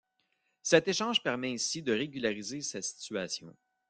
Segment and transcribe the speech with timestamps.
[0.63, 3.55] Cet échange permet ainsi de régulariser sa situation.